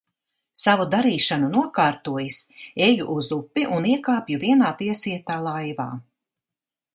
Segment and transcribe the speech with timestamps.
[0.59, 2.37] Savu darīšanu nokārtojis,
[2.85, 5.89] eju uz upi un iekāpju vienā piesietā laivā.